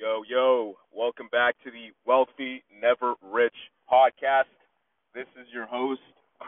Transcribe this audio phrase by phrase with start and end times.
[0.00, 3.52] Yo, yo, welcome back to the Wealthy Never Rich
[3.84, 4.48] podcast.
[5.14, 6.00] This is your host,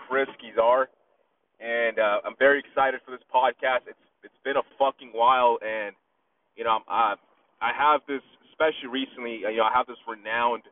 [0.08, 0.86] Chris Gizar,
[1.60, 3.84] and uh, I'm very excited for this podcast.
[3.86, 5.94] It's it's been a fucking while, and
[6.56, 7.16] you know, I
[7.60, 10.62] I have this, especially recently, you know, I have this renowned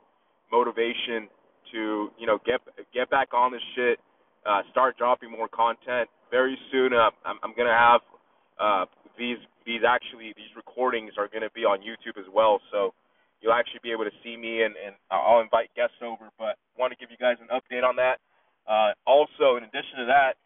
[0.50, 1.28] motivation
[1.72, 2.62] to you know get
[2.94, 4.00] get back on this shit,
[4.46, 6.08] uh, start dropping more content.
[6.30, 8.00] Very soon, uh, I'm I'm gonna have
[8.58, 8.84] uh,
[9.20, 9.36] these
[9.68, 12.96] these actually these recordings are gonna be on YouTube as well, so
[13.40, 16.32] you'll actually be able to see me and, and I'll invite guests over.
[16.40, 18.18] But want to give you guys an update on that.
[18.64, 20.40] Uh, also, in addition to that,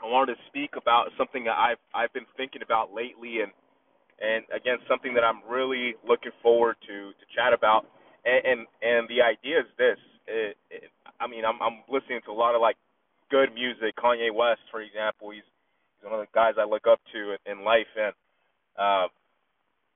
[0.00, 3.52] I wanted to speak about something that I've I've been thinking about lately, and
[4.20, 7.84] and again something that I'm really looking forward to to chat about.
[8.24, 10.00] And and, and the idea is this.
[10.26, 10.88] It, it,
[11.20, 12.76] I mean, I'm I'm listening to a lot of like
[13.28, 13.96] good music.
[14.00, 15.44] Kanye West, for example, he's
[16.00, 18.14] he's one of the guys I look up to in, life, and
[18.78, 19.08] uh,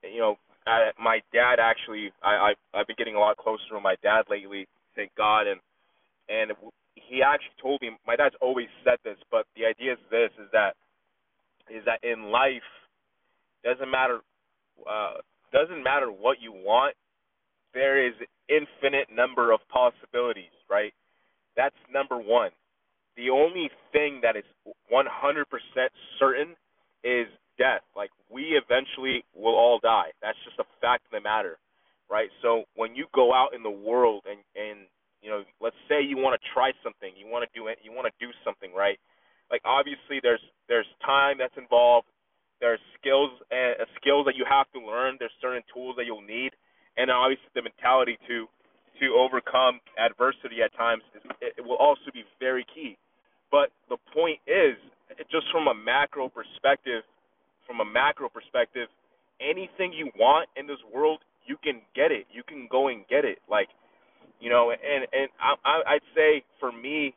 [0.02, 0.36] you know,
[0.66, 4.24] I, my dad actually, I, I I've been getting a lot closer with my dad
[4.30, 4.66] lately.
[4.96, 5.60] Thank God, and
[6.28, 6.52] and
[6.94, 7.90] he actually told me.
[8.06, 10.74] My dad's always said this, but the idea is this: is that
[11.70, 12.62] is that in life
[13.64, 14.20] doesn't matter
[14.88, 15.14] uh,
[15.52, 16.94] doesn't matter what you want.
[17.72, 18.14] There is
[18.48, 20.92] infinite number of possibilities, right?
[21.56, 22.50] That's number one.
[23.16, 24.44] The only thing that is
[24.92, 25.44] 100%
[26.18, 26.56] certain
[27.04, 27.26] is
[27.58, 27.82] death.
[27.96, 30.10] Like we eventually will all die.
[30.22, 31.58] That's just a fact of the matter,
[32.10, 32.28] right?
[32.42, 34.86] So when you go out in the world and and
[35.22, 37.92] you know, let's say you want to try something, you want to do it, you
[37.92, 38.98] want to do something, right?
[39.50, 42.08] Like obviously there's there's time that's involved.
[42.60, 45.16] There's skills uh, skills that you have to learn.
[45.18, 46.52] There's certain tools that you'll need,
[46.96, 48.46] and obviously the mentality to
[49.00, 52.96] to overcome adversity at times is, it will also be very key.
[53.54, 54.74] But the point is,
[55.30, 57.06] just from a macro perspective,
[57.64, 58.88] from a macro perspective,
[59.38, 62.26] anything you want in this world, you can get it.
[62.34, 63.38] You can go and get it.
[63.48, 63.68] Like,
[64.40, 67.14] you know, and and I, I I'd say for me,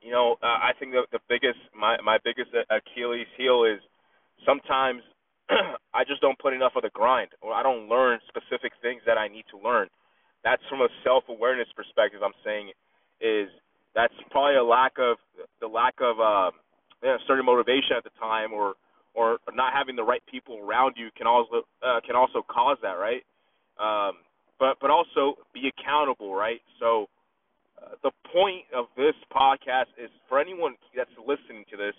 [0.00, 3.84] you know, uh, I think the the biggest my my biggest Achilles heel is
[4.46, 5.02] sometimes
[5.92, 9.18] I just don't put enough of the grind, or I don't learn specific things that
[9.18, 9.88] I need to learn.
[10.42, 12.22] That's from a self awareness perspective.
[12.24, 12.72] I'm saying
[13.20, 13.50] is
[13.98, 15.18] that's probably a lack of
[15.60, 16.54] the lack of uh,
[17.02, 18.74] you know, certain motivation at the time, or
[19.14, 22.94] or not having the right people around you can also uh, can also cause that,
[22.94, 23.26] right?
[23.82, 24.22] Um,
[24.60, 26.60] but but also be accountable, right?
[26.78, 27.06] So
[27.82, 31.94] uh, the point of this podcast is for anyone that's listening to this,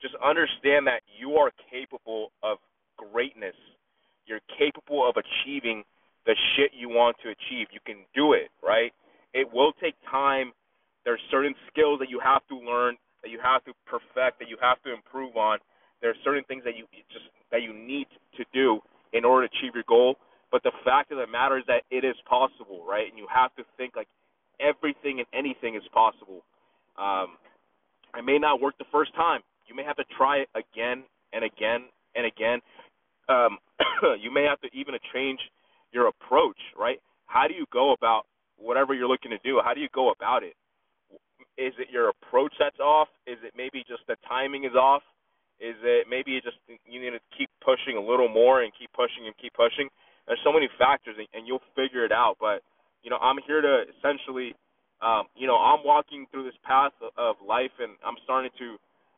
[0.00, 2.58] just understand that you are capable of
[2.96, 3.58] greatness.
[4.26, 5.82] You're capable of achieving
[6.24, 7.66] the shit you want to achieve.
[7.72, 8.92] You can do it, right?
[9.34, 10.52] It will take time.
[11.06, 14.58] There's certain skills that you have to learn, that you have to perfect, that you
[14.60, 15.58] have to improve on
[16.00, 18.06] there are certain things that you just that you need
[18.36, 18.80] to do
[19.12, 20.16] in order to achieve your goal.
[20.52, 23.08] But the fact of the matter is that it is possible, right?
[23.08, 24.08] And you have to think like
[24.60, 26.44] everything and anything is possible.
[26.98, 27.36] Um,
[28.16, 29.40] it may not work the first time.
[29.66, 31.84] You may have to try it again and again
[32.14, 32.60] and again.
[33.28, 33.58] Um,
[34.20, 35.40] you may have to even change
[35.92, 37.00] your approach, right?
[37.26, 39.60] How do you go about whatever you're looking to do?
[39.64, 40.54] How do you go about it?
[41.58, 43.08] Is it your approach that's off?
[43.26, 45.02] Is it maybe just the timing is off?
[45.60, 48.92] is that maybe you just you need to keep pushing a little more and keep
[48.92, 49.88] pushing and keep pushing.
[50.26, 52.36] There's so many factors, and, and you'll figure it out.
[52.40, 52.60] But
[53.02, 54.52] you know, I'm here to essentially,
[55.00, 58.76] um, you know, I'm walking through this path of life, and I'm starting to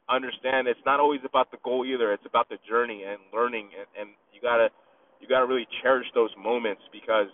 [0.09, 2.12] understand it's not always about the goal either.
[2.12, 4.70] It's about the journey and learning, and, and you gotta
[5.20, 7.31] you gotta really cherish those moments because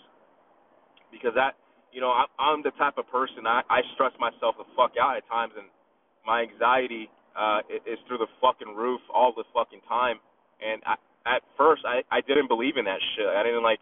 [1.12, 1.60] because that
[1.94, 5.16] you know I'm, I'm the type of person I, I stress myself the fuck out
[5.16, 5.70] at times, and
[6.26, 10.18] my anxiety uh, is through the fucking roof all the fucking time.
[10.58, 10.98] And I,
[11.38, 13.26] at first, I I didn't believe in that shit.
[13.30, 13.80] I didn't like.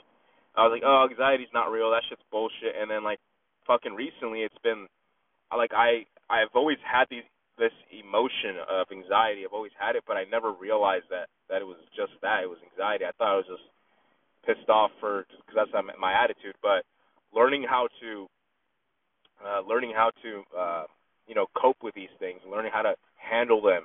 [0.55, 1.91] I was like, oh, anxiety's not real.
[1.91, 2.77] That shit's bullshit.
[2.77, 3.17] And then like,
[3.65, 4.85] fucking recently, it's been,
[5.49, 7.25] like I I've always had these
[7.59, 9.45] this emotion of anxiety.
[9.45, 12.45] I've always had it, but I never realized that that it was just that.
[12.45, 13.05] It was anxiety.
[13.05, 13.69] I thought I was just
[14.45, 16.57] pissed off for because that's my attitude.
[16.63, 16.85] But
[17.35, 18.27] learning how to
[19.45, 20.85] uh, learning how to uh,
[21.27, 23.85] you know cope with these things, learning how to handle them,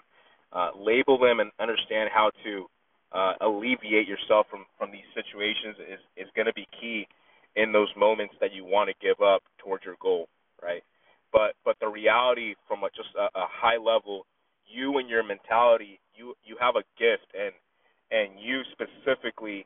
[0.54, 2.66] uh, label them, and understand how to
[3.12, 7.08] uh, alleviate yourself from from these situations is is going to be key
[7.56, 10.28] in those moments that you want to give up towards your goal,
[10.62, 10.84] right?
[11.32, 14.26] But but the reality from a, just a, a high level,
[14.68, 17.54] you and your mentality, you you have a gift, and
[18.12, 19.66] and you specifically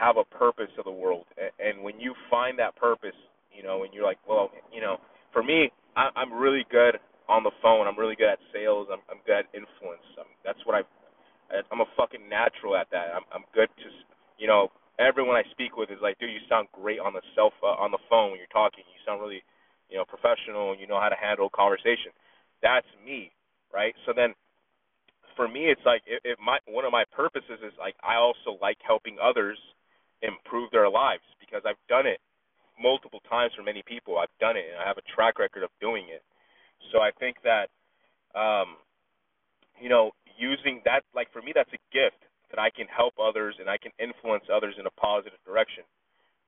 [0.00, 1.26] have a purpose of the world.
[1.36, 3.16] And, when you find that purpose,
[3.52, 4.96] you know, and you're like, well, you know,
[5.32, 6.96] for me, I, I'm really good
[7.28, 7.86] on the phone.
[7.86, 8.88] I'm really good at sales.
[8.90, 10.02] I'm I'm good at influence.
[10.18, 10.82] I'm, that's what I
[11.70, 13.14] I'm a fucking natural at that.
[13.14, 13.88] I'm I'm good to
[14.38, 17.52] you know everyone I speak with is like, dude, you sound great on the self
[17.62, 18.84] uh, on the phone when you're talking.
[18.86, 19.42] You sound really,
[19.88, 20.76] you know, professional.
[20.76, 22.12] You know how to handle conversation.
[22.62, 23.32] That's me,
[23.72, 23.94] right?
[24.06, 24.34] So then,
[25.36, 28.78] for me, it's like it my one of my purposes is like I also like
[28.82, 29.58] helping others
[30.22, 32.20] improve their lives because I've done it
[32.80, 34.18] multiple times for many people.
[34.18, 36.22] I've done it and I have a track record of doing it.
[36.92, 37.68] So I think that
[38.34, 38.76] um
[39.80, 42.20] you know, using that like for me that's a gift
[42.50, 45.84] that I can help others and I can influence others in a positive direction,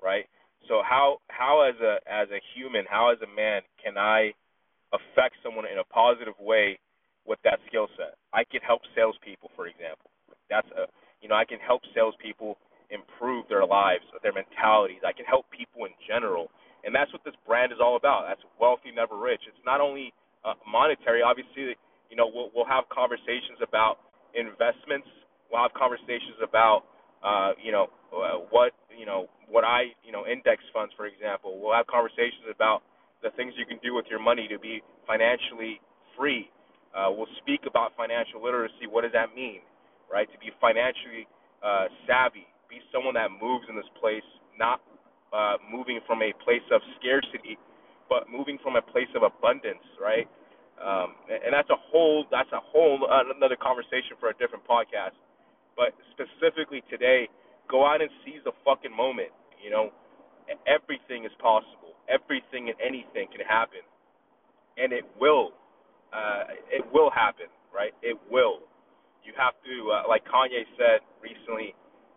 [0.02, 0.26] right?
[0.68, 4.32] So how how as a as a human, how as a man can I
[4.92, 6.78] affect someone in a positive way
[7.26, 8.14] with that skill set?
[8.32, 10.10] I can help salespeople, for example.
[10.50, 10.86] That's a
[11.20, 12.58] you know I can help salespeople
[12.92, 15.02] improve their lives, their mentalities.
[15.06, 16.52] I can help people in general,
[16.84, 18.28] and that's what this brand is all about.
[18.28, 19.42] That's wealthy, never rich.
[19.48, 20.12] It's not only
[20.44, 21.22] uh, monetary.
[21.24, 21.74] Obviously,
[22.12, 23.98] you know we'll, we'll have conversations about
[24.36, 25.08] investments
[25.52, 26.84] We'll have conversations about,
[27.24, 31.60] uh, you know, uh, what you know, what I, you know, index funds, for example.
[31.60, 32.82] We'll have conversations about
[33.22, 35.80] the things you can do with your money to be financially
[36.16, 36.50] free.
[36.94, 38.86] Uh, we'll speak about financial literacy.
[38.88, 39.60] What does that mean,
[40.12, 40.30] right?
[40.30, 41.26] To be financially
[41.64, 44.24] uh, savvy, be someone that moves in this place,
[44.56, 44.80] not
[45.36, 47.60] uh, moving from a place of scarcity,
[48.08, 50.24] but moving from a place of abundance, right?
[50.80, 55.12] Um, and that's a whole that's a whole another conversation for a different podcast.
[55.76, 57.28] But specifically today,
[57.68, 59.30] go out and seize the fucking moment.
[59.62, 59.92] You know,
[60.64, 61.92] everything is possible.
[62.08, 63.84] Everything and anything can happen,
[64.80, 65.52] and it will.
[66.12, 67.92] Uh, it will happen, right?
[68.02, 68.60] It will.
[69.24, 71.72] You have to, uh, like Kanye said recently.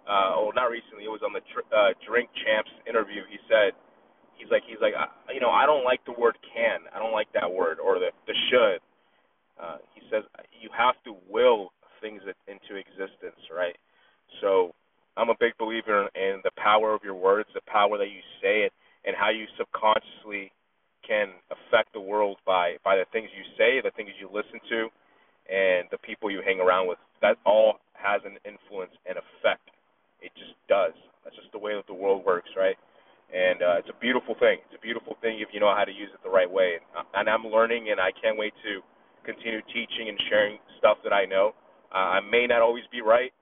[0.07, 1.06] Uh, well, not recently.
[1.06, 3.24] It was on the tr- uh, Drink Champs interview.
[3.30, 3.74] He said,
[4.38, 6.81] he's like, he's like, I, you know, I don't like the word can.
[6.96, 8.80] I don't like that word or the the should.
[9.62, 10.24] Uh, he says
[10.62, 11.72] you have to will
[12.02, 13.78] things into existence, right?
[14.42, 14.74] So
[15.18, 18.63] I'm a big believer in the power of your words, the power that you say
[18.63, 18.74] it,
[19.06, 20.52] and how you subconsciously
[21.07, 24.90] can affect the world by by the things you say, the things you listen to,
[25.52, 27.00] and the people you hang around with.
[27.22, 29.69] That all has an influence and effect.
[30.25, 30.98] It just does.
[31.24, 32.77] That's just the way that the world works, right?
[33.33, 34.57] And uh, it's a beautiful thing.
[34.66, 36.81] It's a beautiful thing if you know how to use it the right way.
[36.81, 38.81] And, uh, and I'm learning, and I can't wait to
[39.25, 41.54] continue teaching and sharing stuff that I know.
[41.94, 43.33] Uh, I may not always be right,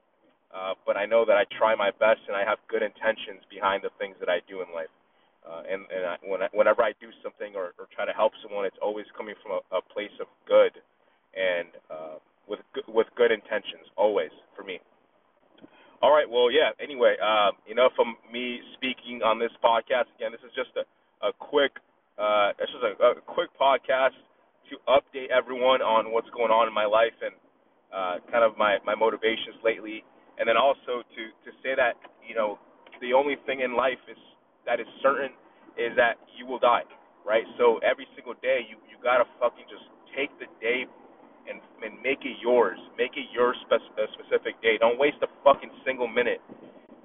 [0.56, 3.84] uh, but I know that I try my best and I have good intentions behind
[3.84, 4.92] the things that I do in life.
[5.44, 8.32] Uh, and and I, when I, whenever I do something or, or try to help
[8.40, 10.72] someone, it's always coming from a, a place of good
[11.36, 12.16] and uh,
[12.48, 14.80] with with good intentions, always for me.
[16.04, 16.76] All right, well, yeah.
[16.84, 20.12] Anyway, uh, enough of me speaking on this podcast.
[20.20, 20.84] Again, this is just a,
[21.26, 21.72] a quick,
[22.20, 24.20] uh, this is a, a quick podcast
[24.72, 27.34] to update everyone on what's going on in my life and
[27.94, 30.04] uh, kind of my my motivations lately,
[30.40, 31.96] and then also to to say that
[32.28, 32.60] you know
[33.02, 34.18] the only thing in life is
[34.66, 35.32] that is certain
[35.78, 36.84] is that you will die,
[37.26, 37.46] right?
[37.58, 39.86] So every single day you you gotta fucking just
[40.18, 40.88] take the day
[41.48, 43.86] and and make it yours, make it your spec-
[44.18, 44.78] specific day.
[44.80, 46.42] Don't waste a fucking single minute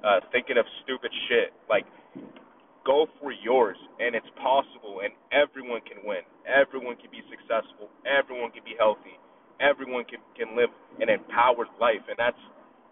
[0.05, 1.53] uh, thinking of stupid shit.
[1.69, 1.87] Like
[2.87, 6.25] go for yours, and it's possible, and everyone can win.
[6.49, 7.91] Everyone can be successful.
[8.07, 9.17] Everyone can be healthy
[9.61, 10.21] everyone can
[10.99, 12.41] can live an empowered life, and that's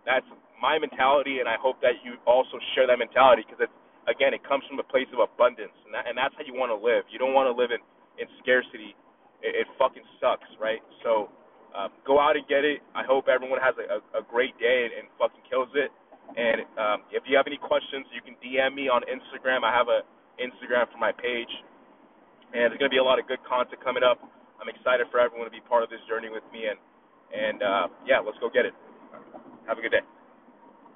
[0.06, 0.26] that's
[0.62, 4.42] my mentality, and I hope that you also share that mentality because it's again it
[4.46, 7.04] comes from a place of abundance, and that, and that's how you want to live.
[7.10, 7.82] You don't want to live in
[8.22, 8.94] in scarcity.
[9.42, 10.80] It, it fucking sucks, right?
[11.04, 11.28] So
[11.76, 12.80] uh, go out and get it.
[12.96, 15.92] I hope everyone has a, a, a great day and, and fucking kills it.
[16.34, 19.62] And um, if you have any questions, you can DM me on Instagram.
[19.62, 20.02] I have a
[20.40, 21.50] Instagram for my page,
[22.52, 24.20] and there's gonna be a lot of good content coming up.
[24.58, 26.80] I'm excited for everyone to be part of this journey with me, and
[27.34, 28.74] and uh, yeah, let's go get it.
[29.68, 30.04] Have a good day.